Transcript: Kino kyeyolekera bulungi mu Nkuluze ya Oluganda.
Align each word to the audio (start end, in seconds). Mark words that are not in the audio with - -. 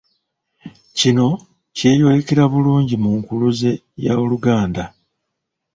Kino 0.97 1.27
kyeyolekera 1.75 2.43
bulungi 2.51 2.95
mu 3.03 3.11
Nkuluze 3.19 3.71
ya 4.05 4.13
Oluganda. 4.23 4.83